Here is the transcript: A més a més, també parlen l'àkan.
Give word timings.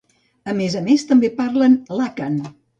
A 0.53 0.55
més 0.61 0.77
a 0.79 0.81
més, 0.87 1.05
també 1.11 1.31
parlen 1.43 1.79
l'àkan. 2.01 2.45